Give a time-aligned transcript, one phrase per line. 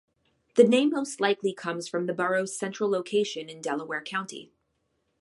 [0.55, 4.51] The name most likely comes from the borough's central location in Delaware County.